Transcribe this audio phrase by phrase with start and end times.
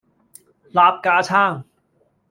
[0.73, 1.63] 擸架撐